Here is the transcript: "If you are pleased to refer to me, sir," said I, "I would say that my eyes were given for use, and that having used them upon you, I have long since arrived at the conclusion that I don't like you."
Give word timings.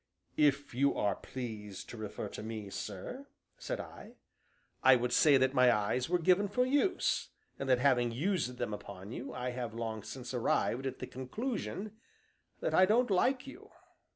"If 0.37 0.73
you 0.73 0.97
are 0.97 1.13
pleased 1.15 1.87
to 1.89 1.95
refer 1.97 2.27
to 2.29 2.41
me, 2.41 2.71
sir," 2.71 3.27
said 3.59 3.79
I, 3.79 4.15
"I 4.81 4.95
would 4.95 5.13
say 5.13 5.37
that 5.37 5.53
my 5.53 5.71
eyes 5.71 6.09
were 6.09 6.17
given 6.17 6.47
for 6.47 6.65
use, 6.65 7.29
and 7.59 7.69
that 7.69 7.77
having 7.77 8.09
used 8.11 8.57
them 8.57 8.73
upon 8.73 9.11
you, 9.11 9.31
I 9.31 9.51
have 9.51 9.75
long 9.75 10.01
since 10.01 10.33
arrived 10.33 10.87
at 10.87 10.97
the 10.97 11.05
conclusion 11.05 11.97
that 12.61 12.73
I 12.73 12.87
don't 12.87 13.11
like 13.11 13.45
you." 13.45 13.69